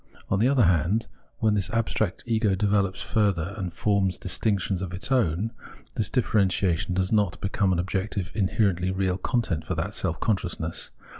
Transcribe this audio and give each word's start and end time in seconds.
On 0.29 0.39
the 0.39 0.47
other 0.47 0.63
hand, 0.63 1.05
when 1.37 1.53
this 1.53 1.69
abstract 1.69 2.23
ego 2.25 2.55
develops 2.55 3.03
further 3.03 3.53
and 3.55 3.71
forms 3.71 4.17
distinctions 4.17 4.81
of 4.81 4.95
its 4.95 5.11
own, 5.11 5.51
this 5.93 6.09
differentiation 6.09 6.95
does 6.95 7.11
not 7.11 7.39
become 7.39 7.71
an 7.71 7.77
objective 7.77 8.31
inherently 8.33 8.89
real 8.89 9.19
content 9.19 9.63
for 9.63 9.75
that 9.75 9.93
self 9.93 10.19
consciousness. 10.19 10.89